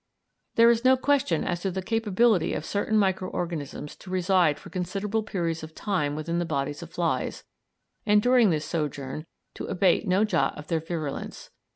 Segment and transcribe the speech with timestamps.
[0.55, 4.71] There is no question as to the capability of certain micro organisms to reside for
[4.71, 7.43] considerable periods of time within the bodies of flies,
[8.03, 11.51] and during this sojourn to abate no jot of their virulence.